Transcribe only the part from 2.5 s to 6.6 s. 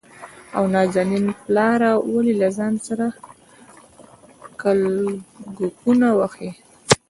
ځان سره کلګکونه وهې؟